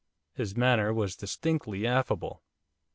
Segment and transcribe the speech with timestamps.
[0.33, 2.41] His manner was distinctly affable.